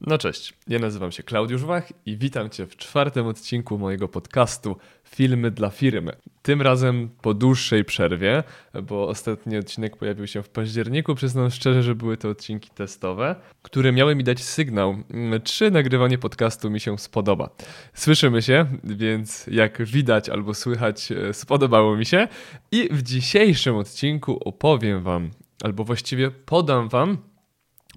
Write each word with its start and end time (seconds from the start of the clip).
No 0.00 0.18
cześć, 0.18 0.54
ja 0.68 0.78
nazywam 0.78 1.12
się 1.12 1.22
Klaudiusz 1.22 1.64
Wach 1.64 1.92
i 2.06 2.16
witam 2.16 2.50
Cię 2.50 2.66
w 2.66 2.76
czwartym 2.76 3.26
odcinku 3.26 3.78
mojego 3.78 4.08
podcastu 4.08 4.76
Filmy 5.04 5.50
dla 5.50 5.70
firmy. 5.70 6.12
Tym 6.42 6.62
razem 6.62 7.10
po 7.22 7.34
dłuższej 7.34 7.84
przerwie, 7.84 8.42
bo 8.82 9.08
ostatni 9.08 9.56
odcinek 9.56 9.96
pojawił 9.96 10.26
się 10.26 10.42
w 10.42 10.48
październiku. 10.48 11.14
Przyznam 11.14 11.50
szczerze, 11.50 11.82
że 11.82 11.94
były 11.94 12.16
to 12.16 12.28
odcinki 12.28 12.70
testowe, 12.70 13.36
które 13.62 13.92
miały 13.92 14.14
mi 14.14 14.24
dać 14.24 14.44
sygnał, 14.44 14.96
czy 15.44 15.70
nagrywanie 15.70 16.18
podcastu 16.18 16.70
mi 16.70 16.80
się 16.80 16.98
spodoba. 16.98 17.50
Słyszymy 17.94 18.42
się, 18.42 18.66
więc 18.84 19.46
jak 19.46 19.82
widać 19.84 20.28
albo 20.28 20.54
słychać, 20.54 21.08
spodobało 21.32 21.96
mi 21.96 22.06
się. 22.06 22.28
I 22.72 22.88
w 22.92 23.02
dzisiejszym 23.02 23.76
odcinku 23.76 24.38
opowiem 24.44 25.02
Wam, 25.02 25.30
albo 25.62 25.84
właściwie 25.84 26.30
podam 26.30 26.88
Wam 26.88 27.18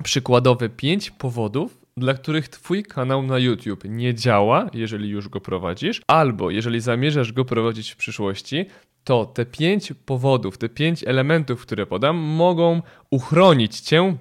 przykładowe 0.03 0.69
5 0.69 1.11
powodów, 1.11 1.80
dla 1.97 2.13
których 2.13 2.49
Twój 2.49 2.83
kanał 2.83 3.23
na 3.23 3.39
YouTube 3.39 3.83
nie 3.85 4.13
działa, 4.13 4.69
jeżeli 4.73 5.09
już 5.09 5.29
go 5.29 5.41
prowadzisz, 5.41 6.01
albo 6.07 6.51
jeżeli 6.51 6.81
zamierzasz 6.81 7.33
go 7.33 7.45
prowadzić 7.45 7.91
w 7.91 7.95
przyszłości, 7.95 8.65
to 9.03 9.25
te 9.25 9.45
pięć 9.45 9.93
powodów, 10.05 10.57
te 10.57 10.69
pięć 10.69 11.03
elementów, 11.03 11.61
które 11.61 11.85
podam, 11.85 12.17
mogą 12.17 12.81
uchronić 13.09 13.79
Cię 13.79 14.17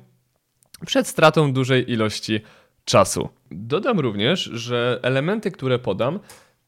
przed 0.87 1.07
stratą 1.07 1.53
dużej 1.53 1.91
ilości 1.91 2.41
czasu. 2.85 3.29
Dodam 3.51 4.01
również, 4.01 4.41
że 4.43 5.01
elementy, 5.03 5.51
które 5.51 5.79
podam, 5.79 6.21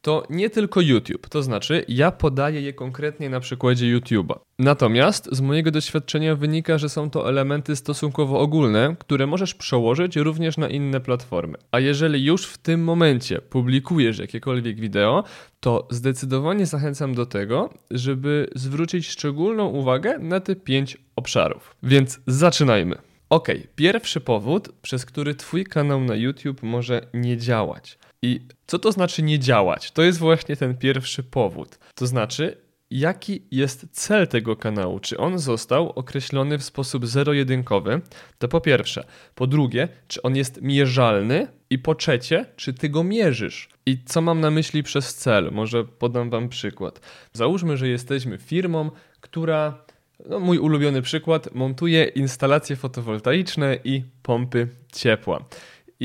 to 0.03 0.23
nie 0.29 0.49
tylko 0.49 0.81
YouTube, 0.81 1.29
to 1.29 1.43
znaczy 1.43 1.85
ja 1.87 2.11
podaję 2.11 2.61
je 2.61 2.73
konkretnie 2.73 3.29
na 3.29 3.39
przykładzie 3.39 3.97
YouTube'a. 3.97 4.39
Natomiast 4.59 5.29
z 5.31 5.41
mojego 5.41 5.71
doświadczenia 5.71 6.35
wynika, 6.35 6.77
że 6.77 6.89
są 6.89 7.09
to 7.09 7.29
elementy 7.29 7.75
stosunkowo 7.75 8.39
ogólne, 8.39 8.95
które 8.99 9.27
możesz 9.27 9.53
przełożyć 9.53 10.15
również 10.15 10.57
na 10.57 10.69
inne 10.69 10.99
platformy. 10.99 11.57
A 11.71 11.79
jeżeli 11.79 12.25
już 12.25 12.45
w 12.45 12.57
tym 12.57 12.83
momencie 12.83 13.41
publikujesz 13.41 14.19
jakiekolwiek 14.19 14.79
wideo, 14.79 15.23
to 15.59 15.87
zdecydowanie 15.91 16.65
zachęcam 16.65 17.15
do 17.15 17.25
tego, 17.25 17.69
żeby 17.91 18.49
zwrócić 18.55 19.07
szczególną 19.09 19.65
uwagę 19.65 20.19
na 20.19 20.39
te 20.39 20.55
pięć 20.55 20.97
obszarów. 21.15 21.75
Więc 21.83 22.19
zaczynajmy. 22.27 22.95
Ok, 23.29 23.47
pierwszy 23.75 24.21
powód, 24.21 24.69
przez 24.81 25.05
który 25.05 25.35
Twój 25.35 25.65
kanał 25.65 26.01
na 26.01 26.15
YouTube 26.15 26.63
może 26.63 27.07
nie 27.13 27.37
działać. 27.37 27.97
I 28.23 28.39
co 28.67 28.79
to 28.79 28.91
znaczy 28.91 29.23
nie 29.23 29.39
działać? 29.39 29.91
To 29.91 30.01
jest 30.01 30.19
właśnie 30.19 30.55
ten 30.55 30.77
pierwszy 30.77 31.23
powód. 31.23 31.79
To 31.95 32.07
znaczy, 32.07 32.57
jaki 32.91 33.41
jest 33.51 33.87
cel 33.91 34.27
tego 34.27 34.55
kanału? 34.55 34.99
Czy 34.99 35.17
on 35.17 35.39
został 35.39 35.89
określony 35.89 36.57
w 36.57 36.63
sposób 36.63 37.07
zero-jedynkowy? 37.07 38.01
To 38.37 38.47
po 38.47 38.61
pierwsze. 38.61 39.05
Po 39.35 39.47
drugie, 39.47 39.87
czy 40.07 40.21
on 40.21 40.35
jest 40.35 40.61
mierzalny? 40.61 41.47
I 41.69 41.79
po 41.79 41.95
trzecie, 41.95 42.45
czy 42.55 42.73
ty 42.73 42.89
go 42.89 43.03
mierzysz? 43.03 43.69
I 43.85 43.97
co 44.05 44.21
mam 44.21 44.39
na 44.39 44.51
myśli 44.51 44.83
przez 44.83 45.15
cel? 45.15 45.51
Może 45.51 45.83
podam 45.83 46.29
wam 46.29 46.49
przykład. 46.49 47.01
Załóżmy, 47.33 47.77
że 47.77 47.87
jesteśmy 47.87 48.37
firmą, 48.37 48.91
która 49.21 49.85
no, 50.29 50.39
mój 50.39 50.57
ulubiony 50.57 51.01
przykład, 51.01 51.55
montuje 51.55 52.03
instalacje 52.05 52.75
fotowoltaiczne 52.75 53.77
i 53.83 54.03
pompy 54.21 54.67
ciepła. 54.93 55.45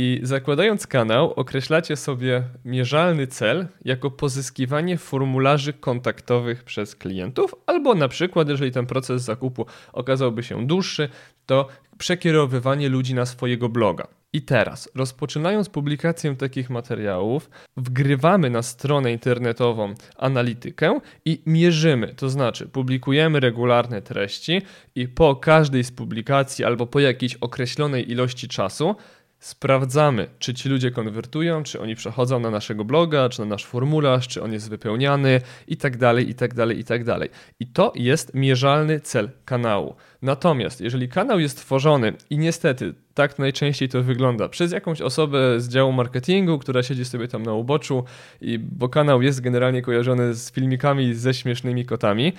I 0.01 0.21
zakładając 0.23 0.87
kanał, 0.87 1.33
określacie 1.33 1.97
sobie 1.97 2.43
mierzalny 2.65 3.27
cel 3.27 3.67
jako 3.85 4.11
pozyskiwanie 4.11 4.99
formularzy 4.99 5.73
kontaktowych 5.73 6.65
przez 6.65 6.97
klientów, 6.97 7.55
albo 7.67 7.95
na 7.95 8.09
przykład, 8.09 8.49
jeżeli 8.49 8.73
ten 8.73 8.87
proces 8.87 9.23
zakupu 9.23 9.67
okazałby 9.93 10.43
się 10.43 10.67
dłuższy, 10.67 11.09
to 11.47 11.69
przekierowywanie 11.99 12.89
ludzi 12.89 13.15
na 13.15 13.27
swojego 13.27 13.69
bloga. 13.69 14.09
I 14.33 14.43
teraz, 14.43 14.91
rozpoczynając 14.95 15.69
publikację 15.69 16.37
takich 16.37 16.71
materiałów, 16.71 17.51
wgrywamy 17.77 18.51
na 18.51 18.62
stronę 18.62 19.12
internetową 19.12 19.95
analitykę 20.17 21.01
i 21.25 21.43
mierzymy, 21.47 22.15
to 22.15 22.29
znaczy 22.29 22.69
publikujemy 22.69 23.41
regularne 23.41 24.03
treści 24.03 24.62
i 24.95 25.09
po 25.09 25.37
każdej 25.37 25.84
z 25.84 25.93
publikacji 25.93 26.65
albo 26.65 26.87
po 26.87 27.01
jakiejś 27.01 27.34
określonej 27.34 28.11
ilości 28.11 28.49
czasu 28.49 28.97
sprawdzamy, 29.38 30.28
czy 30.38 30.54
ci 30.54 30.69
ludzie 30.69 30.91
konwertują, 30.91 31.62
czy 31.62 31.81
oni 31.81 31.94
przechodzą 31.94 32.41
na 32.41 32.50
naszego 32.50 32.84
bloga, 32.84 33.28
czy 33.28 33.41
na 33.41 33.44
nasz 33.47 33.65
formularz, 33.65 34.28
czy 34.28 34.43
on 34.43 34.53
jest 34.53 34.71
wypełniany 34.71 35.41
i 35.69 35.76
tak 35.76 35.97
dalej, 35.97 36.31
i 36.31 36.34
tak 36.34 36.54
dalej, 36.54 36.78
i 36.78 36.84
tak 36.84 37.04
dalej. 37.04 37.28
I 37.60 37.66
to 37.66 37.93
jest 37.94 38.34
mierzalny 38.34 39.00
cel 39.00 39.31
kanału. 39.44 39.94
Natomiast 40.22 40.81
jeżeli 40.81 41.09
kanał 41.09 41.41
jest 41.41 41.59
tworzony 41.59 42.12
i 42.31 42.38
niestety 42.38 42.94
tak 43.15 43.38
najczęściej 43.38 43.88
to 43.88 44.03
wygląda 44.03 44.48
przez 44.48 44.72
jakąś 44.72 45.00
osobę 45.00 45.60
z 45.60 45.69
działu 45.69 45.93
marketingu, 45.93 46.59
która 46.59 46.82
siedzi 46.82 47.04
sobie 47.04 47.28
tam 47.28 47.43
na 47.43 47.53
uboczu, 47.53 48.04
i, 48.41 48.59
bo 48.59 48.88
kanał 48.88 49.22
jest 49.22 49.41
generalnie 49.41 49.82
kojarzony 49.82 50.34
z 50.34 50.53
filmikami 50.53 51.15
ze 51.15 51.34
śmiesznymi 51.34 51.84
kotami, 51.84 52.32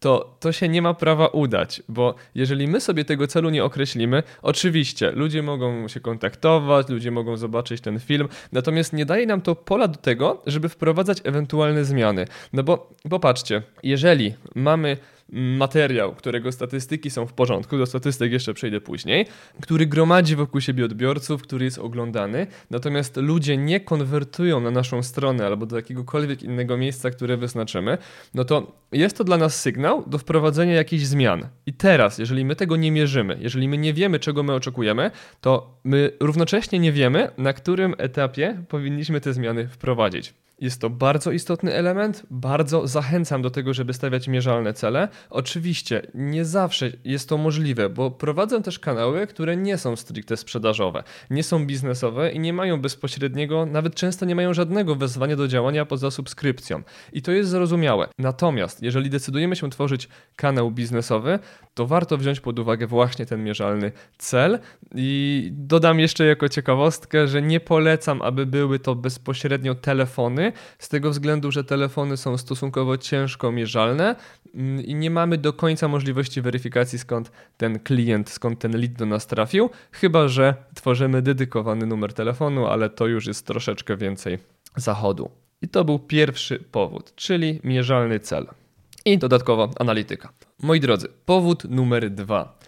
to 0.00 0.36
to 0.40 0.52
się 0.52 0.68
nie 0.68 0.82
ma 0.82 0.94
prawa 0.94 1.26
udać, 1.26 1.82
bo 1.88 2.14
jeżeli 2.34 2.68
my 2.68 2.80
sobie 2.80 3.04
tego 3.04 3.26
celu 3.26 3.50
nie 3.50 3.64
określimy, 3.64 4.22
oczywiście 4.42 5.10
ludzie 5.10 5.42
mogą 5.42 5.88
się 5.88 6.00
kontaktować, 6.00 6.88
ludzie 6.88 7.10
mogą 7.10 7.36
zobaczyć 7.36 7.80
ten 7.80 8.00
film, 8.00 8.28
natomiast 8.52 8.92
nie 8.92 9.06
daje 9.06 9.26
nam 9.26 9.40
to 9.40 9.54
pola 9.54 9.88
do 9.88 9.98
tego, 9.98 10.42
żeby 10.46 10.68
wprowadzać 10.68 11.18
ewentualne 11.24 11.84
zmiany. 11.84 12.26
No 12.52 12.62
bo 12.62 12.90
popatrzcie, 13.10 13.62
jeżeli 13.82 14.34
mamy 14.54 14.96
materiał, 15.32 16.14
którego 16.14 16.52
statystyki 16.52 17.10
są 17.10 17.26
w 17.26 17.32
porządku, 17.32 17.78
do 17.78 17.86
statystyk 17.86 18.32
jeszcze 18.32 18.54
przejdę 18.54 18.80
później, 18.80 19.26
który 19.60 19.86
gromadzi 19.86 20.36
wokół 20.36 20.60
siebie 20.60 20.84
odbiorców, 20.84 21.42
który 21.42 21.64
jest 21.64 21.78
oglądany, 21.78 22.46
natomiast 22.70 23.16
ludzie 23.16 23.56
nie 23.56 23.80
konwertują 23.80 24.60
na 24.60 24.70
naszą 24.70 25.02
stronę 25.02 25.46
albo 25.46 25.66
do 25.66 25.76
jakiegokolwiek 25.76 26.42
innego 26.42 26.76
miejsca, 26.76 27.10
które 27.10 27.36
wyznaczymy, 27.36 27.98
no 28.34 28.44
to 28.44 28.72
jest 28.92 29.16
to 29.16 29.24
dla 29.24 29.36
nas 29.36 29.60
sygnał 29.60 30.04
do 30.06 30.18
wprowadzenia 30.18 30.74
jakichś 30.74 31.04
zmian. 31.04 31.48
I 31.66 31.72
teraz, 31.72 32.18
jeżeli 32.18 32.44
my 32.44 32.56
tego 32.56 32.76
nie 32.76 32.92
mierzymy, 32.92 33.38
jeżeli 33.40 33.68
my 33.68 33.78
nie 33.78 33.94
wiemy, 33.94 34.18
czego 34.18 34.42
my 34.42 34.52
oczekujemy, 34.52 35.10
to 35.40 35.78
my 35.84 36.12
równocześnie 36.20 36.78
nie 36.78 36.92
wiemy, 36.92 37.30
na 37.38 37.52
którym 37.52 37.94
etapie 37.98 38.64
powinniśmy 38.68 39.20
te 39.20 39.32
zmiany 39.32 39.68
wprowadzić. 39.68 40.34
Jest 40.60 40.80
to 40.80 40.90
bardzo 40.90 41.32
istotny 41.32 41.74
element. 41.74 42.22
Bardzo 42.30 42.86
zachęcam 42.86 43.42
do 43.42 43.50
tego, 43.50 43.74
żeby 43.74 43.92
stawiać 43.92 44.28
mierzalne 44.28 44.72
cele. 44.72 45.08
Oczywiście 45.30 46.02
nie 46.14 46.44
zawsze 46.44 46.92
jest 47.04 47.28
to 47.28 47.38
możliwe, 47.38 47.88
bo 47.88 48.10
prowadzę 48.10 48.62
też 48.62 48.78
kanały, 48.78 49.26
które 49.26 49.56
nie 49.56 49.78
są 49.78 49.96
stricte 49.96 50.36
sprzedażowe, 50.36 51.02
nie 51.30 51.42
są 51.42 51.66
biznesowe 51.66 52.32
i 52.32 52.38
nie 52.38 52.52
mają 52.52 52.80
bezpośredniego, 52.80 53.66
nawet 53.66 53.94
często 53.94 54.26
nie 54.26 54.34
mają 54.34 54.54
żadnego 54.54 54.94
wezwania 54.94 55.36
do 55.36 55.48
działania 55.48 55.86
poza 55.86 56.10
subskrypcją. 56.10 56.82
I 57.12 57.22
to 57.22 57.32
jest 57.32 57.50
zrozumiałe. 57.50 58.08
Natomiast 58.18 58.82
jeżeli 58.82 59.10
decydujemy 59.10 59.56
się 59.56 59.70
tworzyć 59.70 60.08
kanał 60.36 60.70
biznesowy, 60.70 61.38
to 61.74 61.86
warto 61.86 62.16
wziąć 62.16 62.40
pod 62.40 62.58
uwagę 62.58 62.86
właśnie 62.86 63.26
ten 63.26 63.44
mierzalny 63.44 63.92
cel. 64.18 64.58
I 64.94 65.50
dodam 65.52 66.00
jeszcze 66.00 66.24
jako 66.24 66.48
ciekawostkę, 66.48 67.28
że 67.28 67.42
nie 67.42 67.60
polecam, 67.60 68.22
aby 68.22 68.46
były 68.46 68.78
to 68.78 68.94
bezpośrednio 68.94 69.74
telefony 69.74 70.49
z 70.78 70.88
tego 70.88 71.10
względu, 71.10 71.52
że 71.52 71.64
telefony 71.64 72.16
są 72.16 72.38
stosunkowo 72.38 72.96
ciężko 72.96 73.52
mierzalne 73.52 74.16
mm, 74.54 74.84
i 74.84 74.94
nie 74.94 75.10
mamy 75.10 75.38
do 75.38 75.52
końca 75.52 75.88
możliwości 75.88 76.42
weryfikacji 76.42 76.98
skąd 76.98 77.32
ten 77.56 77.78
klient, 77.78 78.30
skąd 78.30 78.58
ten 78.58 78.80
lead 78.80 78.92
do 78.92 79.06
nas 79.06 79.26
trafił, 79.26 79.70
chyba 79.92 80.28
że 80.28 80.54
tworzymy 80.74 81.22
dedykowany 81.22 81.86
numer 81.86 82.12
telefonu, 82.12 82.66
ale 82.66 82.90
to 82.90 83.06
już 83.06 83.26
jest 83.26 83.46
troszeczkę 83.46 83.96
więcej 83.96 84.38
zachodu. 84.76 85.30
I 85.62 85.68
to 85.68 85.84
był 85.84 85.98
pierwszy 85.98 86.58
powód, 86.58 87.12
czyli 87.14 87.60
mierzalny 87.64 88.20
cel. 88.20 88.46
I 89.04 89.18
dodatkowo 89.18 89.70
analityka. 89.78 90.32
Moi 90.62 90.80
drodzy, 90.80 91.08
powód 91.26 91.64
numer 91.64 92.10
dwa. 92.10 92.58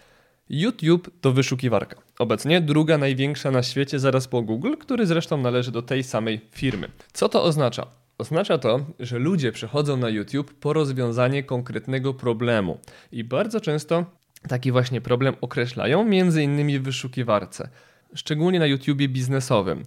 YouTube 0.49 1.09
to 1.21 1.31
wyszukiwarka. 1.31 2.01
Obecnie 2.19 2.61
druga 2.61 2.97
największa 2.97 3.51
na 3.51 3.63
świecie 3.63 3.99
zaraz 3.99 4.27
po 4.27 4.41
Google, 4.41 4.73
który 4.79 5.05
zresztą 5.05 5.37
należy 5.37 5.71
do 5.71 5.81
tej 5.81 6.03
samej 6.03 6.41
firmy. 6.51 6.87
Co 7.13 7.29
to 7.29 7.43
oznacza? 7.43 7.87
Oznacza 8.17 8.57
to, 8.57 8.85
że 8.99 9.19
ludzie 9.19 9.51
przychodzą 9.51 9.97
na 9.97 10.09
YouTube 10.09 10.53
po 10.53 10.73
rozwiązanie 10.73 11.43
konkretnego 11.43 12.13
problemu 12.13 12.77
i 13.11 13.23
bardzo 13.23 13.61
często 13.61 14.05
taki 14.47 14.71
właśnie 14.71 15.01
problem 15.01 15.35
określają 15.41 16.05
między 16.05 16.43
innymi 16.43 16.79
w 16.79 16.83
wyszukiwarce, 16.83 17.69
szczególnie 18.15 18.59
na 18.59 18.65
YouTubie 18.65 19.09
biznesowym. 19.09 19.83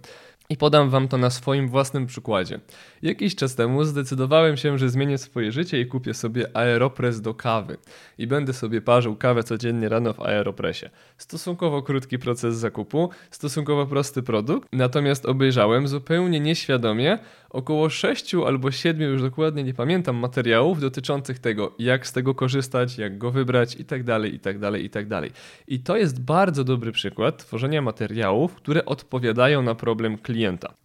I 0.49 0.57
podam 0.57 0.89
Wam 0.89 1.07
to 1.07 1.17
na 1.17 1.29
swoim 1.29 1.67
własnym 1.67 2.05
przykładzie. 2.05 2.59
Jakiś 3.01 3.35
czas 3.35 3.55
temu 3.55 3.83
zdecydowałem 3.83 4.57
się, 4.57 4.77
że 4.77 4.89
zmienię 4.89 5.17
swoje 5.17 5.51
życie 5.51 5.81
i 5.81 5.85
kupię 5.85 6.13
sobie 6.13 6.57
aeropres 6.57 7.21
do 7.21 7.33
kawy. 7.33 7.77
I 8.17 8.27
będę 8.27 8.53
sobie 8.53 8.81
parzył 8.81 9.15
kawę 9.15 9.43
codziennie 9.43 9.89
rano 9.89 10.13
w 10.13 10.19
aeropresie. 10.19 10.89
Stosunkowo 11.17 11.81
krótki 11.81 12.19
proces 12.19 12.55
zakupu, 12.55 13.09
stosunkowo 13.31 13.85
prosty 13.85 14.23
produkt, 14.23 14.69
natomiast 14.73 15.25
obejrzałem 15.25 15.87
zupełnie 15.87 16.39
nieświadomie 16.39 17.19
około 17.49 17.89
6 17.89 18.35
albo 18.35 18.71
7, 18.71 19.11
już 19.11 19.21
dokładnie 19.21 19.63
nie 19.63 19.73
pamiętam, 19.73 20.15
materiałów 20.15 20.79
dotyczących 20.79 21.39
tego, 21.39 21.75
jak 21.79 22.07
z 22.07 22.13
tego 22.13 22.35
korzystać, 22.35 22.97
jak 22.97 23.17
go 23.17 23.31
wybrać 23.31 23.75
itd., 23.75 24.19
itd., 24.29 24.79
itd. 24.79 25.21
I 25.67 25.79
to 25.79 25.97
jest 25.97 26.21
bardzo 26.21 26.63
dobry 26.63 26.91
przykład 26.91 27.37
tworzenia 27.37 27.81
materiałów, 27.81 28.55
które 28.55 28.85
odpowiadają 28.85 29.61
na 29.61 29.75
problem 29.75 30.17
klienta. 30.17 30.36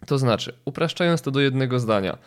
To 0.06 0.18
znaczy, 0.18 0.54
upraszczając 0.64 1.22
to 1.22 1.30
do 1.30 1.40
jednego 1.40 1.78
zdania, 1.78 2.18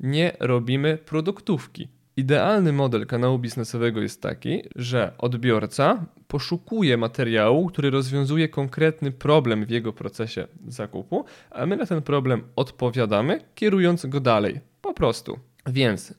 nie 0.00 0.36
robimy 0.40 0.98
produktówki. 0.98 1.88
Idealny 2.16 2.72
model 2.72 3.06
kanału 3.06 3.38
biznesowego 3.38 4.00
jest 4.00 4.22
taki, 4.22 4.62
że 4.76 5.12
odbiorca 5.18 6.04
poszukuje 6.28 6.96
materiału, 6.96 7.66
który 7.66 7.90
rozwiązuje 7.90 8.48
konkretny 8.48 9.12
problem 9.12 9.66
w 9.66 9.70
jego 9.70 9.92
procesie 9.92 10.46
zakupu, 10.68 11.24
a 11.50 11.66
my 11.66 11.76
na 11.76 11.86
ten 11.86 12.02
problem 12.02 12.42
odpowiadamy, 12.56 13.40
kierując 13.54 14.06
go 14.06 14.20
dalej. 14.20 14.60
Po 14.80 14.94
prostu. 14.94 15.38
Więc 15.66 16.14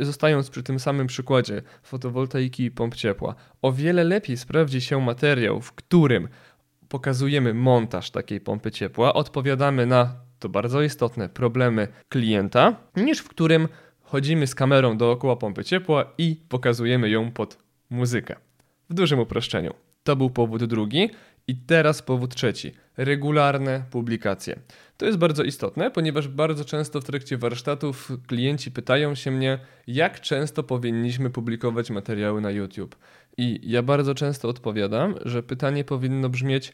zostając 0.00 0.50
przy 0.50 0.62
tym 0.62 0.80
samym 0.80 1.06
przykładzie 1.06 1.62
fotowoltaiki 1.82 2.64
i 2.64 2.70
pomp 2.70 2.94
ciepła, 2.94 3.34
o 3.62 3.72
wiele 3.72 4.04
lepiej 4.04 4.36
sprawdzi 4.36 4.80
się 4.80 5.00
materiał, 5.00 5.60
w 5.60 5.72
którym 5.72 6.28
pokazujemy 6.88 7.54
montaż 7.54 8.10
takiej 8.10 8.40
pompy 8.40 8.70
ciepła, 8.70 9.14
odpowiadamy 9.14 9.86
na 9.86 10.14
to 10.38 10.48
bardzo 10.48 10.82
istotne 10.82 11.28
problemy 11.28 11.88
klienta, 12.08 12.76
niż 12.96 13.18
w 13.18 13.28
którym 13.28 13.68
chodzimy 14.02 14.46
z 14.46 14.54
kamerą 14.54 14.96
dookoła 14.96 15.36
pompy 15.36 15.64
ciepła 15.64 16.12
i 16.18 16.40
pokazujemy 16.48 17.10
ją 17.10 17.30
pod 17.30 17.58
muzykę. 17.90 18.36
W 18.90 18.94
dużym 18.94 19.18
uproszczeniu. 19.18 19.74
To 20.04 20.16
był 20.16 20.30
powód 20.30 20.64
drugi. 20.64 21.10
I 21.48 21.56
teraz 21.56 22.02
powód 22.02 22.34
trzeci. 22.34 22.72
Regularne 22.96 23.82
publikacje. 23.90 24.58
To 24.96 25.06
jest 25.06 25.18
bardzo 25.18 25.42
istotne, 25.42 25.90
ponieważ 25.90 26.28
bardzo 26.28 26.64
często 26.64 27.00
w 27.00 27.04
trakcie 27.04 27.38
warsztatów 27.38 28.12
klienci 28.26 28.70
pytają 28.70 29.14
się 29.14 29.30
mnie, 29.30 29.58
jak 29.86 30.20
często 30.20 30.62
powinniśmy 30.62 31.30
publikować 31.30 31.90
materiały 31.90 32.40
na 32.40 32.50
YouTube. 32.50 32.96
I 33.38 33.60
ja 33.62 33.82
bardzo 33.82 34.14
często 34.14 34.48
odpowiadam, 34.48 35.14
że 35.24 35.42
pytanie 35.42 35.84
powinno 35.84 36.28
brzmieć, 36.28 36.72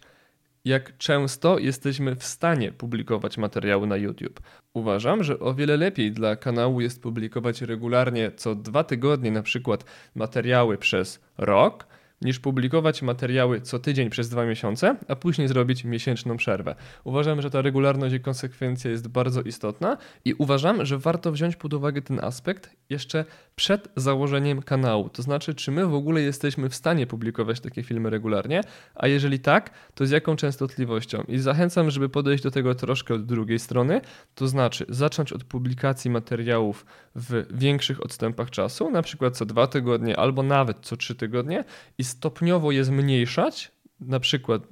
jak 0.65 0.97
często 0.99 1.59
jesteśmy 1.59 2.17
w 2.17 2.25
stanie 2.25 2.73
publikować 2.73 3.39
materiały 3.39 3.87
na 3.87 3.97
YouTube. 3.97 4.41
Uważam, 4.75 5.25
że 5.25 5.39
o 5.39 5.55
wiele 5.55 5.77
lepiej 5.77 6.13
dla 6.13 6.37
kanału 6.37 6.81
jest 6.81 7.03
publikować 7.03 7.63
regularnie 7.63 8.33
co 8.37 8.55
dwa 8.55 8.85
tygodnie, 8.85 9.31
na 9.31 9.43
przykład 9.43 9.85
materiały 10.15 10.79
przez 10.79 11.21
rok 11.39 11.87
niż 12.25 12.41
publikować 12.41 13.03
materiały 13.03 13.61
co 13.61 13.79
tydzień 13.79 14.11
przez 14.11 14.29
dwa 14.29 14.45
miesiące, 14.45 14.97
a 15.09 15.17
później 15.17 15.49
zrobić 15.49 15.85
miesięczną 15.85 16.37
przerwę. 16.37 16.75
Uważam, 17.05 17.43
że 17.43 17.51
ta 17.51 17.63
regularność 17.63 18.15
i 18.15 18.21
konsekwencja 18.21 18.91
jest 18.91 19.09
bardzo 19.09 19.43
istotna 19.43 19.97
i 20.25 20.35
uważam, 20.35 20.87
że 20.87 20.99
warto 20.99 21.33
wziąć 21.33 21.57
pod 21.57 21.75
uwagę 21.75 22.03
ten 22.03 22.25
aspekt 22.25 22.77
jeszcze 22.91 23.25
przed 23.57 23.89
założeniem 23.97 24.63
kanału. 24.63 25.09
To 25.09 25.23
znaczy, 25.23 25.55
czy 25.55 25.71
my 25.71 25.87
w 25.87 25.95
ogóle 25.95 26.21
jesteśmy 26.21 26.69
w 26.69 26.75
stanie 26.75 27.07
publikować 27.07 27.61
takie 27.61 27.83
filmy 27.83 28.11
regularnie, 28.11 28.61
a 28.95 29.07
jeżeli 29.07 29.39
tak, 29.41 29.71
to 29.95 30.07
z 30.07 30.11
jaką 30.11 30.37
częstotliwością. 30.37 31.25
I 31.29 31.39
zachęcam, 31.39 31.91
żeby 31.91 32.09
podejść 32.09 32.45
do 32.45 32.51
tego 32.51 32.75
troszkę 32.75 33.15
od 33.15 33.25
drugiej 33.25 33.59
strony, 33.59 34.01
to 34.35 34.49
znaczy 34.49 34.87
zacząć 34.89 35.33
od 35.33 35.45
publikacji 35.45 36.11
materiałów 36.11 36.87
w 37.15 37.45
większych 37.51 38.05
odstępach 38.05 38.51
czasu, 38.51 38.91
na 38.91 39.03
przykład 39.03 39.37
co 39.37 39.47
dwa 39.47 39.67
tygodnie 39.67 40.17
albo 40.17 40.43
nawet 40.43 40.77
co 40.81 40.97
trzy 40.97 41.15
tygodnie 41.15 41.65
i 41.99 42.05
stopniowo 42.13 42.73
je 42.73 42.85
zmniejszać, 42.85 43.73
na 44.01 44.21
przykład 44.21 44.63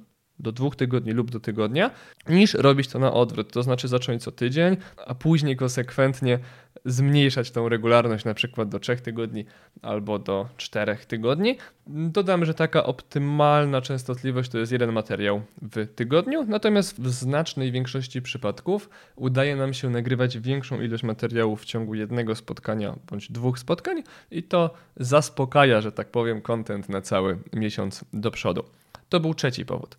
do 0.41 0.51
dwóch 0.51 0.75
tygodni 0.75 1.11
lub 1.11 1.31
do 1.31 1.39
tygodnia, 1.39 1.91
niż 2.29 2.53
robić 2.53 2.87
to 2.87 2.99
na 2.99 3.13
odwrót. 3.13 3.51
To 3.51 3.63
znaczy 3.63 3.87
zacząć 3.87 4.23
co 4.23 4.31
tydzień, 4.31 4.77
a 5.07 5.15
później 5.15 5.55
konsekwentnie 5.55 6.39
zmniejszać 6.85 7.51
tą 7.51 7.69
regularność 7.69 8.25
na 8.25 8.33
przykład 8.33 8.69
do 8.69 8.79
trzech 8.79 9.01
tygodni 9.01 9.45
albo 9.81 10.19
do 10.19 10.49
czterech 10.57 11.05
tygodni. 11.05 11.57
Dodam, 11.87 12.45
że 12.45 12.53
taka 12.53 12.83
optymalna 12.83 13.81
częstotliwość 13.81 14.51
to 14.51 14.57
jest 14.57 14.71
jeden 14.71 14.91
materiał 14.91 15.41
w 15.61 15.87
tygodniu, 15.95 16.45
natomiast 16.47 17.01
w 17.01 17.09
znacznej 17.09 17.71
większości 17.71 18.21
przypadków 18.21 18.89
udaje 19.15 19.55
nam 19.55 19.73
się 19.73 19.89
nagrywać 19.89 20.39
większą 20.39 20.81
ilość 20.81 21.03
materiałów 21.03 21.61
w 21.61 21.65
ciągu 21.65 21.95
jednego 21.95 22.35
spotkania 22.35 22.95
bądź 23.09 23.31
dwóch 23.31 23.59
spotkań 23.59 24.03
i 24.31 24.43
to 24.43 24.73
zaspokaja, 24.97 25.81
że 25.81 25.91
tak 25.91 26.11
powiem, 26.11 26.41
content 26.41 26.89
na 26.89 27.01
cały 27.01 27.37
miesiąc 27.53 28.05
do 28.13 28.31
przodu. 28.31 28.63
To 29.09 29.19
był 29.19 29.33
trzeci 29.33 29.65
powód. 29.65 29.97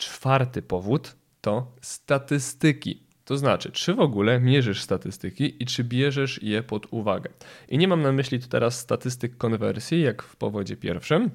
Czwarty 0.00 0.62
powód 0.62 1.16
to 1.40 1.72
statystyki. 1.80 3.02
To 3.24 3.36
znaczy, 3.36 3.72
czy 3.72 3.94
w 3.94 4.00
ogóle 4.00 4.40
mierzysz 4.40 4.82
statystyki 4.82 5.62
i 5.62 5.66
czy 5.66 5.84
bierzesz 5.84 6.42
je 6.42 6.62
pod 6.62 6.86
uwagę. 6.90 7.30
I 7.68 7.78
nie 7.78 7.88
mam 7.88 8.02
na 8.02 8.12
myśli 8.12 8.40
tu 8.40 8.48
teraz 8.48 8.78
statystyk 8.78 9.36
konwersji, 9.36 10.00
jak 10.00 10.22
w 10.22 10.36
powodzie 10.36 10.76
pierwszym, 10.76 11.30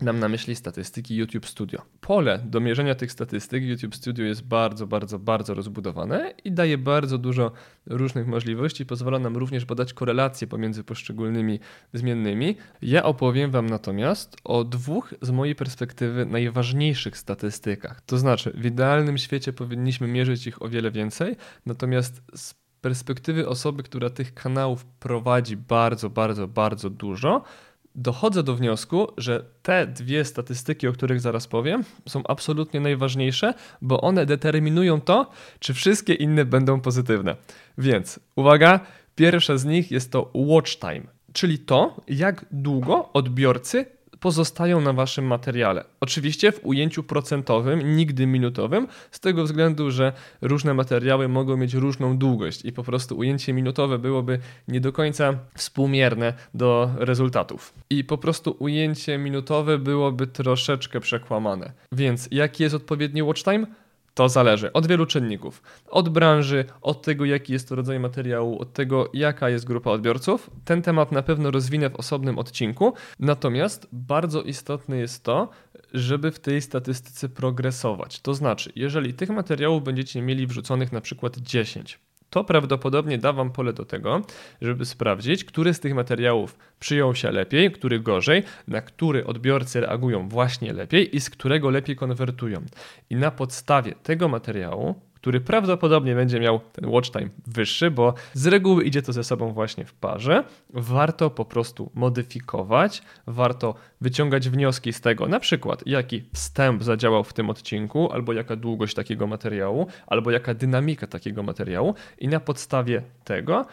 Mam 0.00 0.18
na 0.18 0.28
myśli 0.28 0.56
statystyki 0.56 1.16
YouTube 1.16 1.46
Studio. 1.46 1.82
Pole 2.00 2.38
do 2.38 2.60
mierzenia 2.60 2.94
tych 2.94 3.12
statystyk 3.12 3.64
YouTube 3.64 3.94
Studio 3.94 4.24
jest 4.24 4.42
bardzo, 4.42 4.86
bardzo, 4.86 5.18
bardzo 5.18 5.54
rozbudowane 5.54 6.34
i 6.44 6.52
daje 6.52 6.78
bardzo 6.78 7.18
dużo 7.18 7.52
różnych 7.86 8.26
możliwości. 8.26 8.86
Pozwala 8.86 9.18
nam 9.18 9.36
również 9.36 9.64
badać 9.64 9.92
korelacje 9.92 10.46
pomiędzy 10.46 10.84
poszczególnymi 10.84 11.60
zmiennymi. 11.92 12.56
Ja 12.82 13.02
opowiem 13.02 13.50
Wam 13.50 13.66
natomiast 13.66 14.36
o 14.44 14.64
dwóch 14.64 15.14
z 15.22 15.30
mojej 15.30 15.54
perspektywy 15.54 16.26
najważniejszych 16.26 17.18
statystykach. 17.18 18.00
To 18.00 18.18
znaczy, 18.18 18.52
w 18.54 18.66
idealnym 18.66 19.18
świecie 19.18 19.52
powinniśmy 19.52 20.08
mierzyć 20.08 20.46
ich 20.46 20.62
o 20.62 20.68
wiele 20.68 20.90
więcej, 20.90 21.36
natomiast 21.66 22.22
z 22.34 22.54
perspektywy 22.80 23.48
osoby, 23.48 23.82
która 23.82 24.10
tych 24.10 24.34
kanałów 24.34 24.84
prowadzi 24.84 25.56
bardzo, 25.56 26.10
bardzo, 26.10 26.48
bardzo 26.48 26.90
dużo, 26.90 27.42
dochodzę 27.98 28.42
do 28.42 28.54
wniosku, 28.54 29.08
że 29.16 29.44
te 29.62 29.86
dwie 29.86 30.24
statystyki, 30.24 30.88
o 30.88 30.92
których 30.92 31.20
zaraz 31.20 31.46
powiem, 31.46 31.84
są 32.08 32.22
absolutnie 32.28 32.80
najważniejsze, 32.80 33.54
bo 33.82 34.00
one 34.00 34.26
determinują 34.26 35.00
to, 35.00 35.30
czy 35.58 35.74
wszystkie 35.74 36.14
inne 36.14 36.44
będą 36.44 36.80
pozytywne. 36.80 37.36
Więc 37.78 38.20
uwaga, 38.36 38.80
pierwsza 39.14 39.56
z 39.56 39.64
nich 39.64 39.90
jest 39.90 40.12
to 40.12 40.30
watch 40.34 40.78
time, 40.78 41.02
czyli 41.32 41.58
to, 41.58 42.00
jak 42.08 42.44
długo 42.50 43.12
odbiorcy 43.12 43.86
pozostają 44.20 44.80
na 44.80 44.92
waszym 44.92 45.24
materiale. 45.24 45.84
Oczywiście 46.00 46.52
w 46.52 46.60
ujęciu 46.62 47.02
procentowym, 47.02 47.96
nigdy 47.96 48.26
minutowym, 48.26 48.88
z 49.10 49.20
tego 49.20 49.44
względu, 49.44 49.90
że 49.90 50.12
różne 50.40 50.74
materiały 50.74 51.28
mogą 51.28 51.56
mieć 51.56 51.74
różną 51.74 52.18
długość 52.18 52.64
i 52.64 52.72
po 52.72 52.84
prostu 52.84 53.18
ujęcie 53.18 53.52
minutowe 53.52 53.98
byłoby 53.98 54.38
nie 54.68 54.80
do 54.80 54.92
końca 54.92 55.34
współmierne 55.54 56.34
do 56.54 56.90
rezultatów. 56.96 57.74
I 57.90 58.04
po 58.04 58.18
prostu 58.18 58.56
ujęcie 58.58 59.18
minutowe 59.18 59.78
byłoby 59.78 60.26
troszeczkę 60.26 61.00
przekłamane. 61.00 61.72
Więc 61.92 62.28
jaki 62.30 62.62
jest 62.62 62.74
odpowiedni 62.74 63.22
watch 63.22 63.42
time? 63.42 63.66
To 64.18 64.28
zależy 64.28 64.72
od 64.72 64.86
wielu 64.86 65.06
czynników. 65.06 65.62
Od 65.90 66.08
branży, 66.08 66.64
od 66.82 67.02
tego, 67.02 67.24
jaki 67.24 67.52
jest 67.52 67.68
to 67.68 67.74
rodzaj 67.74 68.00
materiału, 68.00 68.58
od 68.58 68.72
tego, 68.72 69.10
jaka 69.12 69.48
jest 69.48 69.64
grupa 69.64 69.90
odbiorców. 69.90 70.50
Ten 70.64 70.82
temat 70.82 71.12
na 71.12 71.22
pewno 71.22 71.50
rozwinę 71.50 71.90
w 71.90 71.96
osobnym 71.96 72.38
odcinku. 72.38 72.92
Natomiast 73.18 73.88
bardzo 73.92 74.42
istotne 74.42 74.96
jest 74.96 75.24
to, 75.24 75.48
żeby 75.94 76.30
w 76.30 76.38
tej 76.38 76.62
statystyce 76.62 77.28
progresować. 77.28 78.20
To 78.20 78.34
znaczy, 78.34 78.72
jeżeli 78.76 79.14
tych 79.14 79.30
materiałów 79.30 79.84
będziecie 79.84 80.22
mieli 80.22 80.46
wrzuconych 80.46 80.92
na 80.92 81.00
przykład 81.00 81.38
10, 81.38 82.00
to 82.30 82.44
prawdopodobnie 82.44 83.18
da 83.18 83.32
Wam 83.32 83.50
pole 83.50 83.72
do 83.72 83.84
tego, 83.84 84.22
żeby 84.62 84.84
sprawdzić, 84.84 85.44
który 85.44 85.74
z 85.74 85.80
tych 85.80 85.94
materiałów 85.94 86.58
przyjął 86.80 87.14
się 87.14 87.30
lepiej, 87.30 87.72
który 87.72 88.00
gorzej, 88.00 88.42
na 88.68 88.80
który 88.80 89.26
odbiorcy 89.26 89.80
reagują 89.80 90.28
właśnie 90.28 90.72
lepiej 90.72 91.16
i 91.16 91.20
z 91.20 91.30
którego 91.30 91.70
lepiej 91.70 91.96
konwertują. 91.96 92.60
I 93.10 93.16
na 93.16 93.30
podstawie 93.30 93.94
tego 94.02 94.28
materiału 94.28 94.94
który 95.20 95.40
prawdopodobnie 95.40 96.14
będzie 96.14 96.40
miał 96.40 96.60
ten 96.72 96.86
watch 96.86 97.10
time 97.10 97.28
wyższy, 97.46 97.90
bo 97.90 98.14
z 98.34 98.46
reguły 98.46 98.84
idzie 98.84 99.02
to 99.02 99.12
ze 99.12 99.24
sobą 99.24 99.52
właśnie 99.52 99.84
w 99.84 99.94
parze. 99.94 100.44
Warto 100.70 101.30
po 101.30 101.44
prostu 101.44 101.90
modyfikować, 101.94 103.02
warto 103.26 103.74
wyciągać 104.00 104.48
wnioski 104.48 104.92
z 104.92 105.00
tego, 105.00 105.28
na 105.28 105.40
przykład 105.40 105.82
jaki 105.86 106.24
wstęp 106.32 106.82
zadziałał 106.82 107.24
w 107.24 107.32
tym 107.32 107.50
odcinku, 107.50 108.12
albo 108.12 108.32
jaka 108.32 108.56
długość 108.56 108.94
takiego 108.94 109.26
materiału, 109.26 109.86
albo 110.06 110.30
jaka 110.30 110.54
dynamika 110.54 111.06
takiego 111.06 111.42
materiału 111.42 111.94
i 112.18 112.28
na 112.28 112.40
podstawie 112.40 113.02
tego 113.24 113.66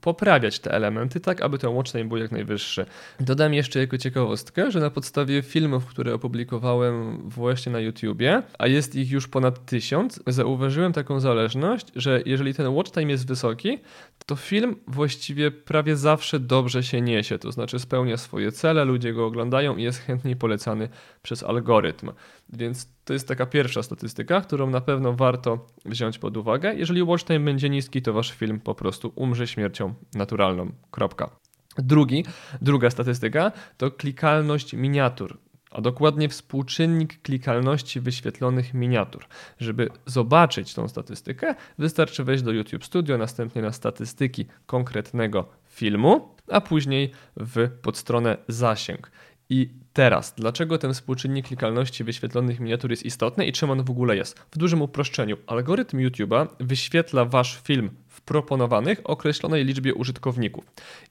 poprawiać 0.00 0.58
te 0.60 0.72
elementy 0.72 1.20
tak, 1.20 1.42
aby 1.42 1.58
ten 1.58 1.70
watch 1.70 1.92
time 1.92 2.04
był 2.04 2.16
jak 2.16 2.32
najwyższy. 2.32 2.86
Dodam 3.20 3.54
jeszcze 3.54 3.78
jako 3.80 3.98
ciekawostkę, 3.98 4.70
że 4.70 4.80
na 4.80 4.90
podstawie 4.90 5.42
filmów, 5.42 5.86
które 5.86 6.14
opublikowałem 6.14 7.18
właśnie 7.28 7.72
na 7.72 7.80
YouTubie, 7.80 8.42
a 8.58 8.66
jest 8.66 8.94
ich 8.94 9.10
już 9.10 9.28
ponad 9.28 9.66
tysiąc, 9.66 10.20
zauważyłem 10.26 10.92
taką 10.92 11.20
zależność, 11.20 11.86
że 11.96 12.22
jeżeli 12.26 12.54
ten 12.54 12.68
watch 12.68 12.92
time 12.92 13.10
jest 13.10 13.28
wysoki, 13.28 13.78
to 14.26 14.36
film 14.36 14.76
właściwie 14.86 15.50
prawie 15.50 15.96
zawsze 15.96 16.40
dobrze 16.40 16.82
się 16.82 17.00
niesie, 17.00 17.38
to 17.38 17.52
znaczy 17.52 17.78
spełnia 17.78 18.16
swoje 18.16 18.52
cele, 18.52 18.84
ludzie 18.84 19.12
go 19.12 19.26
oglądają 19.26 19.76
i 19.76 19.82
jest 19.82 19.98
chętniej 19.98 20.36
polecany 20.36 20.88
przez 21.22 21.42
algorytm. 21.42 22.12
Więc 22.52 22.88
to 23.08 23.12
jest 23.12 23.28
taka 23.28 23.46
pierwsza 23.46 23.82
statystyka, 23.82 24.40
którą 24.40 24.70
na 24.70 24.80
pewno 24.80 25.12
warto 25.12 25.66
wziąć 25.84 26.18
pod 26.18 26.36
uwagę. 26.36 26.74
Jeżeli 26.74 27.02
watch 27.02 27.24
time 27.24 27.40
będzie 27.40 27.70
niski, 27.70 28.02
to 28.02 28.12
wasz 28.12 28.32
film 28.32 28.60
po 28.60 28.74
prostu 28.74 29.12
umrze 29.14 29.46
śmiercią 29.46 29.94
naturalną. 30.14 30.72
Kropka. 30.90 31.30
Drugi, 31.78 32.24
druga 32.62 32.90
statystyka 32.90 33.52
to 33.76 33.90
klikalność 33.90 34.74
miniatur 34.74 35.38
a 35.70 35.80
dokładnie 35.80 36.28
współczynnik 36.28 37.22
klikalności 37.22 38.00
wyświetlonych 38.00 38.74
miniatur. 38.74 39.26
Żeby 39.58 39.88
zobaczyć 40.06 40.74
tą 40.74 40.88
statystykę, 40.88 41.54
wystarczy 41.78 42.24
wejść 42.24 42.42
do 42.42 42.52
YouTube 42.52 42.84
Studio, 42.84 43.18
następnie 43.18 43.62
na 43.62 43.72
statystyki 43.72 44.46
konkretnego 44.66 45.48
filmu, 45.64 46.34
a 46.50 46.60
później 46.60 47.12
w 47.36 47.70
podstronę 47.82 48.36
zasięg. 48.48 49.10
I 49.50 49.70
teraz, 49.92 50.34
dlaczego 50.36 50.78
ten 50.78 50.94
współczynnik 50.94 51.46
klikalności 51.46 52.04
wyświetlonych 52.04 52.60
miniatur 52.60 52.90
jest 52.90 53.04
istotny 53.04 53.46
i 53.46 53.52
czym 53.52 53.70
on 53.70 53.84
w 53.84 53.90
ogóle 53.90 54.16
jest? 54.16 54.38
W 54.38 54.58
dużym 54.58 54.82
uproszczeniu, 54.82 55.36
algorytm 55.46 55.98
YouTube'a 55.98 56.46
wyświetla 56.60 57.24
wasz 57.24 57.60
film 57.62 57.90
w 58.08 58.20
proponowanych 58.20 59.00
określonej 59.04 59.64
liczbie 59.64 59.94
użytkowników. 59.94 60.64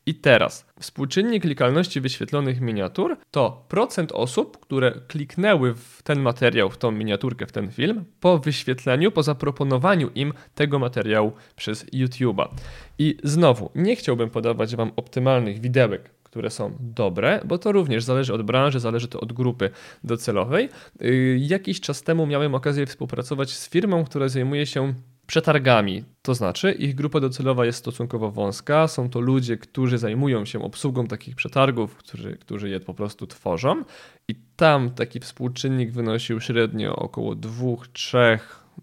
I 0.05 0.15
teraz, 0.15 0.65
współczynnik 0.79 1.43
klikalności 1.43 2.01
wyświetlonych 2.01 2.61
miniatur 2.61 3.17
to 3.31 3.65
procent 3.69 4.11
osób, 4.11 4.59
które 4.59 4.91
kliknęły 5.07 5.73
w 5.73 6.01
ten 6.03 6.21
materiał, 6.21 6.69
w 6.69 6.77
tą 6.77 6.91
miniaturkę, 6.91 7.45
w 7.45 7.51
ten 7.51 7.71
film, 7.71 8.05
po 8.19 8.39
wyświetleniu, 8.39 9.11
po 9.11 9.23
zaproponowaniu 9.23 10.09
im 10.15 10.33
tego 10.55 10.79
materiału 10.79 11.31
przez 11.55 11.85
YouTube'a. 11.85 12.47
I 12.99 13.17
znowu, 13.23 13.71
nie 13.75 13.95
chciałbym 13.95 14.29
podawać 14.29 14.75
Wam 14.75 14.91
optymalnych 14.95 15.61
widełek, 15.61 16.09
które 16.27 16.49
są 16.49 16.77
dobre, 16.79 17.41
bo 17.45 17.57
to 17.57 17.71
również 17.71 18.03
zależy 18.03 18.33
od 18.33 18.41
branży, 18.41 18.79
zależy 18.79 19.07
to 19.07 19.19
od 19.19 19.33
grupy 19.33 19.69
docelowej. 20.03 20.69
Y, 21.01 21.37
jakiś 21.41 21.81
czas 21.81 22.03
temu 22.03 22.27
miałem 22.27 22.55
okazję 22.55 22.85
współpracować 22.85 23.51
z 23.51 23.69
firmą, 23.69 24.05
która 24.05 24.27
zajmuje 24.27 24.65
się 24.65 24.93
przetargami. 25.27 26.03
To 26.21 26.35
znaczy, 26.35 26.71
ich 26.71 26.95
grupa 26.95 27.19
docelowa 27.19 27.65
jest 27.65 27.79
stosunkowo 27.79 28.31
wąska. 28.31 28.87
Są 28.87 29.09
to 29.09 29.19
ludzie, 29.19 29.57
którzy 29.57 29.97
zajmują 29.97 30.45
się 30.45 30.63
obsługą 30.63 31.07
takich 31.07 31.35
przetargów, 31.35 31.95
którzy, 31.95 32.37
którzy 32.37 32.69
je 32.69 32.79
po 32.79 32.93
prostu 32.93 33.27
tworzą. 33.27 33.83
I 34.27 34.35
tam 34.55 34.89
taki 34.89 35.19
współczynnik 35.19 35.91
wynosił 35.91 36.41
średnio 36.41 36.95
około 36.95 37.35
2-3 37.35 38.39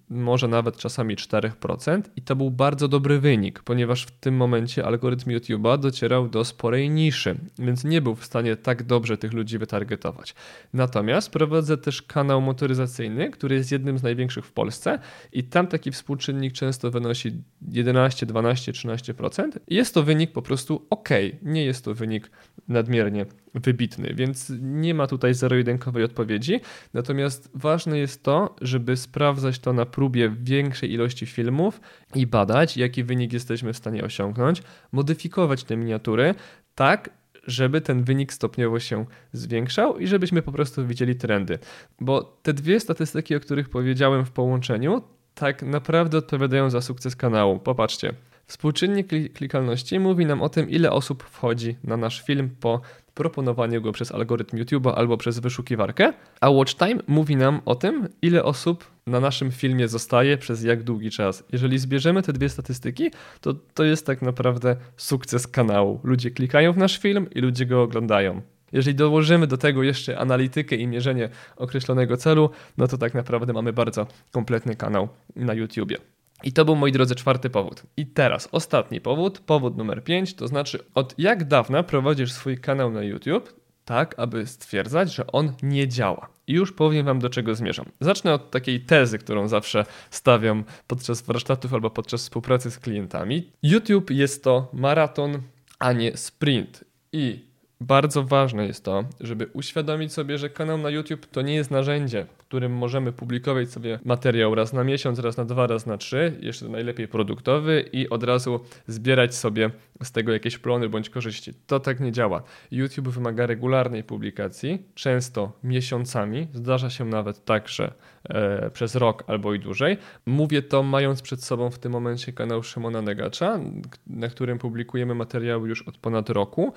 może 0.09 0.49
nawet 0.49 0.77
czasami 0.77 1.17
4% 1.17 2.03
i 2.17 2.23
to 2.23 2.37
był 2.37 2.51
bardzo 2.51 2.89
dobry 2.89 3.21
wynik, 3.21 3.63
ponieważ 3.63 4.03
w 4.03 4.11
tym 4.11 4.37
momencie 4.37 4.87
algorytm 4.87 5.31
YouTube'a 5.31 5.79
docierał 5.79 6.29
do 6.29 6.45
sporej 6.45 6.91
niszy, 6.91 7.37
więc 7.59 7.85
nie 7.85 8.03
był 8.03 8.15
w 8.15 8.25
stanie 8.25 8.57
tak 8.57 8.83
dobrze 8.83 9.19
tych 9.19 9.33
ludzi 9.33 9.59
wytargetować. 9.59 10.35
Natomiast 10.73 11.31
prowadzę 11.31 11.79
też 11.79 12.03
kanał 12.03 12.41
motoryzacyjny, 12.41 13.31
który 13.31 13.57
jest 13.57 13.73
jednym 13.73 13.99
z 13.99 14.03
największych 14.03 14.47
w 14.47 14.53
Polsce 14.53 14.99
i 15.33 15.45
tam 15.45 15.67
taki 15.67 15.91
współczynnik 15.91 16.53
często 16.53 16.91
wynosi 16.91 17.33
11, 17.69 18.27
12, 18.27 18.73
13%. 18.73 19.51
Jest 19.69 19.95
to 19.95 20.03
wynik 20.03 20.33
po 20.33 20.43
prostu 20.43 20.87
ok, 20.91 21.09
nie 21.43 21.65
jest 21.65 21.85
to 21.85 21.95
wynik 21.95 22.31
nadmiernie 22.69 23.27
wybitny, 23.55 24.15
więc 24.15 24.53
nie 24.61 24.95
ma 24.95 25.07
tutaj 25.07 25.35
zero-jedynkowej 25.35 26.05
odpowiedzi. 26.05 26.61
Natomiast 26.95 27.51
ważne 27.55 27.99
jest 27.99 28.23
to, 28.23 28.57
żeby 28.61 28.97
sprawdzać 28.97 29.59
to 29.59 29.73
na 29.73 29.87
próbie 29.87 30.35
większej 30.43 30.93
ilości 30.93 31.27
filmów 31.27 31.81
i 32.15 32.27
badać, 32.27 32.77
jaki 32.77 33.05
wynik 33.05 33.33
jesteśmy 33.33 33.73
w 33.73 33.77
stanie 33.77 34.05
osiągnąć, 34.05 34.63
modyfikować 34.93 35.65
te 35.65 35.77
miniatury 35.77 36.35
tak, 36.75 37.11
żeby 37.47 37.81
ten 37.81 38.05
wynik 38.05 38.33
stopniowo 38.33 38.81
się 38.81 39.05
zwiększał 39.33 39.99
i 39.99 40.07
żebyśmy 40.07 40.43
po 40.43 40.53
prostu 40.53 40.87
widzieli 40.87 41.17
trendy. 41.17 41.59
Bo 42.01 42.23
te 42.43 42.53
dwie 42.53 42.81
statystyki, 42.81 43.37
o 43.37 43.41
których 43.41 43.69
powiedziałem 43.69 44.25
w 44.25 44.31
połączeniu, 44.31 45.03
tak 45.35 45.63
naprawdę 45.63 46.19
odpowiadają 46.19 46.71
za 46.71 46.81
sukces 46.81 47.17
kanału. 47.17 47.59
Popatrzcie. 47.59 48.15
Współczynnik 48.47 49.09
klikalności 49.35 49.99
mówi 49.99 50.27
nam 50.27 50.43
o 50.43 50.49
tym, 50.49 50.71
ile 50.71 50.91
osób 50.91 51.23
wchodzi 51.23 51.77
na 51.85 51.97
nasz 51.97 52.23
film 52.23 52.51
po 52.61 52.81
proponowaniu 53.15 53.83
go 53.83 53.93
przez 53.93 54.13
algorytm 54.13 54.57
YouTube'a 54.57 54.93
albo 54.97 55.17
przez 55.17 55.39
wyszukiwarkę, 55.39 56.13
a 56.41 56.51
watch 56.51 56.75
time 56.75 56.97
mówi 57.07 57.37
nam 57.37 57.61
o 57.65 57.75
tym, 57.75 58.09
ile 58.23 58.45
osób 58.45 58.85
na 59.07 59.21
naszym 59.21 59.51
filmie 59.51 59.89
zostaje 59.89 60.39
przez 60.39 60.63
jak 60.63 60.83
długi 60.83 61.11
czas. 61.11 61.45
Jeżeli 61.53 61.79
zbierzemy 61.79 62.23
te 62.23 62.33
dwie 62.33 62.49
statystyki, 62.49 63.11
to 63.41 63.55
to 63.75 63.85
jest 63.85 64.07
tak 64.07 64.23
naprawdę 64.23 64.77
sukces 64.97 65.47
kanału. 65.47 66.01
Ludzie 66.05 66.31
klikają 66.31 66.73
w 66.73 66.77
nasz 66.77 66.99
film 66.99 67.31
i 67.35 67.41
ludzie 67.41 67.67
go 67.67 67.83
oglądają. 67.83 68.43
Jeżeli 68.73 68.95
dołożymy 68.95 69.47
do 69.47 69.59
tego 69.59 69.83
jeszcze 69.83 70.19
analitykę 70.19 70.77
i 70.77 70.87
mierzenie 70.87 71.29
określonego 71.57 72.17
celu, 72.17 72.51
no 72.79 72.89
to 72.89 72.99
tak 72.99 73.15
naprawdę 73.15 73.53
mamy 73.53 73.73
bardzo 73.73 74.07
kompletny 74.31 74.77
kanał 74.77 75.09
na 75.37 75.55
YouTubie. 75.55 75.97
I 76.45 76.53
to 76.53 76.65
był, 76.65 76.77
moi 76.77 76.93
drodzy, 76.93 77.15
czwarty 77.15 77.51
powód. 77.51 77.83
I 77.97 78.07
teraz 78.07 78.49
ostatni 78.53 79.01
powód, 79.01 79.39
powód 79.39 79.77
numer 79.77 80.05
5, 80.05 80.35
to 80.35 80.49
znaczy 80.49 80.79
od 80.95 81.15
jak 81.19 81.45
dawna 81.45 81.83
prowadzisz 81.83 82.33
swój 82.33 82.59
kanał 82.59 82.91
na 82.91 83.03
YouTube, 83.03 83.55
tak 83.85 84.15
aby 84.19 84.47
stwierdzać, 84.47 85.15
że 85.15 85.27
on 85.27 85.53
nie 85.63 85.89
działa. 85.89 86.29
I 86.47 86.53
już 86.53 86.73
powiem 86.73 87.07
Wam, 87.07 87.19
do 87.19 87.31
czego 87.31 87.55
zmierzam. 87.55 87.87
Zacznę 88.01 88.35
od 88.35 88.51
takiej 88.51 88.81
tezy, 88.81 89.19
którą 89.19 89.49
zawsze 89.49 89.87
stawiam 90.11 90.65
podczas 90.87 91.23
warsztatów 91.23 91.75
albo 91.75 91.91
podczas 91.91 92.23
współpracy 92.23 92.71
z 92.71 92.79
klientami. 92.79 93.53
YouTube 93.63 94.11
jest 94.11 94.45
to 94.45 94.71
maraton, 94.73 95.43
a 95.79 95.93
nie 95.93 96.17
sprint. 96.17 96.85
I 97.13 97.54
bardzo 97.81 98.23
ważne 98.23 98.67
jest 98.67 98.85
to, 98.85 99.05
żeby 99.21 99.47
uświadomić 99.53 100.13
sobie, 100.13 100.39
że 100.39 100.51
kanał 100.51 100.79
na 100.79 100.91
YouTube 100.91 101.27
to 101.27 101.43
nie 101.43 101.55
jest 101.55 101.71
narzędzie, 101.71 102.27
którym 102.39 102.73
możemy 102.73 103.13
publikować 103.13 103.71
sobie 103.71 103.99
materiał 104.05 104.55
raz 104.55 104.73
na 104.73 104.85
miesiąc, 104.85 105.19
raz 105.19 105.37
na 105.37 105.45
dwa, 105.45 105.67
raz 105.67 105.87
na 105.87 105.99
trzy, 105.99 106.39
jeszcze 106.41 106.69
najlepiej 106.69 107.09
produktowy 107.09 107.85
i 107.93 108.09
od 108.09 108.23
razu 108.25 108.61
zbierać 108.87 109.35
sobie 109.35 109.71
z 110.03 110.13
tego 110.13 110.33
jakieś 110.33 110.59
plony 110.59 110.89
bądź 110.89 111.11
korzyści. 111.11 111.53
To 111.67 111.81
tak 111.81 112.01
nie 112.01 112.13
działa. 112.13 112.43
YouTube 112.71 113.09
wymaga 113.09 113.47
regularnej 113.47 114.05
publikacji, 114.05 114.83
często 114.95 115.53
miesiącami, 115.65 116.49
zdarza 116.53 116.91
się 116.91 117.05
nawet 117.05 117.45
tak, 117.45 117.69
że 117.69 117.95
e, 118.25 118.71
przez 118.71 118.95
rok 118.95 119.25
albo 119.27 119.55
i 119.55 119.59
dłużej. 119.59 119.97
Mówię 120.27 120.63
to 120.63 120.83
mając 120.83 121.23
przed 121.23 121.45
sobą 121.45 121.71
w 121.71 121.79
tym 121.79 121.93
momencie 121.93 122.33
kanał 122.33 122.63
Szymona 122.63 123.03
Negacza, 123.03 123.61
na 124.07 124.29
którym 124.29 124.59
publikujemy 124.59 125.15
materiały 125.15 125.69
już 125.69 125.83
od 125.83 125.99
ponad 125.99 126.31
roku 126.31 126.73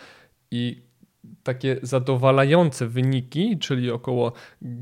i 0.52 0.87
takie 1.44 1.80
zadowalające 1.82 2.88
wyniki, 2.88 3.58
czyli 3.60 3.92
około 3.92 4.34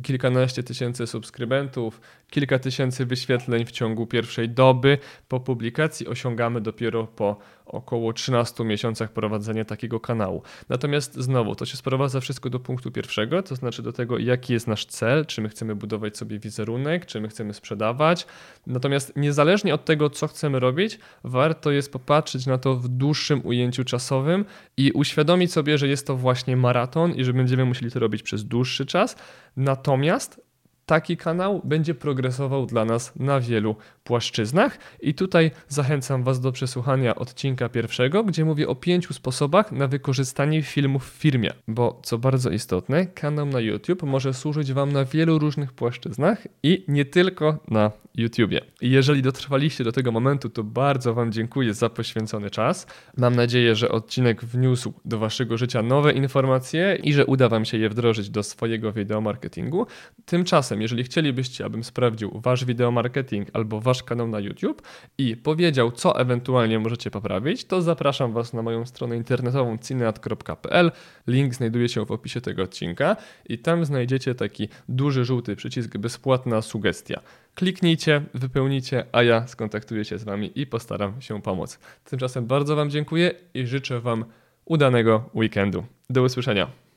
kilkanaście 0.04 0.64
tysięcy 0.64 1.08
subskrybentów, 1.08 2.02
kilka 2.30 2.60
tysięcy 2.60 3.06
wyświetleń 3.06 3.66
w 3.66 3.72
ciągu 3.72 4.08
pierwszej 4.08 4.50
doby. 4.50 4.98
Po 5.28 5.40
publikacji 5.40 6.08
osiągamy 6.08 6.62
dopiero 6.62 7.08
po 7.08 7.38
około 7.66 8.14
13 8.14 8.64
miesiącach 8.64 9.12
prowadzenia 9.12 9.66
takiego 9.66 10.00
kanału. 10.00 10.42
Natomiast 10.70 11.16
znowu, 11.16 11.56
to 11.56 11.66
się 11.66 11.78
sprowadza 11.78 12.20
wszystko 12.20 12.50
do 12.50 12.60
punktu 12.60 12.92
pierwszego, 12.92 13.44
to 13.44 13.56
znaczy 13.56 13.82
do 13.82 13.94
tego, 13.94 14.18
jaki 14.18 14.54
jest 14.54 14.68
nasz 14.68 14.86
cel, 14.86 15.26
czy 15.26 15.42
my 15.42 15.50
chcemy 15.50 15.76
budować 15.76 16.18
sobie 16.18 16.40
wizerunek, 16.40 17.06
czy 17.06 17.22
my 17.22 17.28
chcemy 17.28 17.54
sprzedawać. 17.54 18.28
Natomiast 18.68 19.14
niezależnie 19.16 19.74
od 19.74 19.86
tego, 19.86 20.10
co 20.10 20.28
chcemy 20.28 20.60
robić, 20.60 21.00
warto 21.24 21.72
jest 21.72 21.92
popatrzeć 21.92 22.46
na 22.46 22.58
to 22.58 22.76
w 22.76 22.88
dłuższym 22.88 23.42
ujęciu 23.46 23.84
czasowym 23.84 24.46
i 24.78 24.92
uświadomić 24.92 25.54
sobie, 25.54 25.78
że 25.78 25.88
jest 25.88 26.08
to 26.08 26.18
właśnie 26.26 26.58
maraton 26.58 27.12
i 27.12 27.24
że 27.24 27.34
będziemy 27.34 27.66
musieli 27.66 27.92
to 27.92 28.00
robić 28.00 28.24
przez 28.24 28.46
dłuższy 28.46 28.86
czas. 28.86 29.16
Natomiast 29.58 30.45
taki 30.86 31.18
kanał 31.18 31.62
będzie 31.64 31.94
progresował 31.96 32.66
dla 32.66 32.86
nas 32.86 33.14
na 33.16 33.40
wielu 33.40 33.76
płaszczyznach. 34.04 34.78
I 35.02 35.14
tutaj 35.14 35.52
zachęcam 35.68 36.24
Was 36.24 36.40
do 36.40 36.52
przesłuchania 36.52 37.16
odcinka 37.16 37.70
pierwszego, 37.70 38.24
gdzie 38.24 38.46
mówię 38.46 38.68
o 38.68 38.76
pięciu 38.76 39.14
sposobach 39.14 39.72
na 39.72 39.88
wykorzystanie 39.88 40.62
filmów 40.62 41.10
w 41.10 41.14
firmie. 41.14 41.52
Bo 41.68 42.00
co 42.04 42.18
bardzo 42.18 42.50
istotne, 42.50 43.06
kanał 43.06 43.46
na 43.46 43.60
YouTube 43.60 44.04
może 44.04 44.34
służyć 44.34 44.74
Wam 44.74 44.92
na 44.92 45.06
wielu 45.06 45.40
różnych 45.40 45.74
płaszczyznach 45.74 46.48
i 46.64 46.86
nie 46.88 47.06
tylko 47.06 47.60
na 47.68 47.92
YouTubie. 48.18 48.62
Jeżeli 48.82 49.22
dotrwaliście 49.22 49.84
do 49.84 49.92
tego 49.92 50.12
momentu, 50.12 50.50
to 50.50 50.64
bardzo 50.64 51.14
Wam 51.14 51.32
dziękuję 51.32 51.74
za 51.74 51.90
poświęcony 51.90 52.50
czas. 52.50 52.88
Mam 53.18 53.36
nadzieję, 53.36 53.76
że 53.76 53.90
odcinek 53.90 54.46
wniósł 54.46 54.94
do 55.06 55.20
Waszego 55.20 55.58
życia 55.58 55.82
nowe 55.82 56.14
informacje 56.14 57.00
i 57.04 57.14
że 57.14 57.26
uda 57.26 57.50
Wam 57.50 57.66
się 57.66 57.78
je 57.78 57.90
wdrożyć 57.90 58.30
do 58.30 58.44
swojego 58.44 58.92
wideomarketingu. 58.92 59.88
Tymczasem, 60.26 60.75
jeżeli 60.82 61.04
chcielibyście, 61.04 61.66
abym 61.66 61.84
sprawdził 61.84 62.32
Wasz 62.42 62.66
wideomarketing 62.66 63.48
albo 63.54 63.82
Wasz 63.82 64.04
kanał 64.04 64.28
na 64.28 64.40
YouTube 64.40 64.82
i 65.18 65.38
powiedział, 65.38 65.92
co 65.92 66.20
ewentualnie 66.20 66.80
możecie 66.80 67.12
poprawić, 67.12 67.66
to 67.66 67.82
zapraszam 67.82 68.34
was 68.34 68.54
na 68.54 68.62
moją 68.62 68.86
stronę 68.86 69.18
internetową 69.18 69.78
cineat.pl. 69.78 70.92
Link 71.28 71.54
znajduje 71.54 71.90
się 71.90 72.06
w 72.06 72.12
opisie 72.12 72.42
tego 72.42 72.64
odcinka 72.64 73.16
i 73.50 73.58
tam 73.60 73.86
znajdziecie 73.86 74.36
taki 74.36 74.70
duży 74.90 75.26
żółty 75.26 75.56
przycisk 75.56 75.98
bezpłatna 75.98 76.62
sugestia. 76.62 77.22
Kliknijcie, 77.56 78.22
wypełnijcie, 78.34 79.06
a 79.12 79.24
ja 79.24 79.48
skontaktuję 79.48 80.06
się 80.06 80.18
z 80.18 80.24
wami 80.24 80.52
i 80.56 80.68
postaram 80.68 81.22
się 81.22 81.42
pomóc. 81.42 81.80
Tymczasem 82.04 82.46
bardzo 82.46 82.76
wam 82.76 82.90
dziękuję 82.90 83.32
i 83.54 83.68
życzę 83.68 84.00
wam 84.00 84.26
udanego 84.66 85.30
weekendu. 85.36 85.86
Do 86.10 86.24
usłyszenia. 86.24 86.85